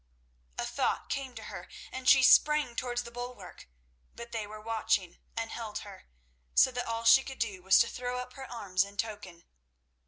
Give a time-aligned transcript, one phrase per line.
[0.57, 3.67] A thought came to her, and she sprang towards the bulwark;
[4.15, 6.07] but they were watching and held her,
[6.55, 9.43] so that all that she could do was to throw up her arms in token.